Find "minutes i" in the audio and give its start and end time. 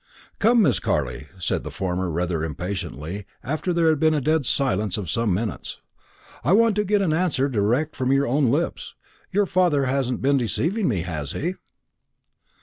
5.31-6.53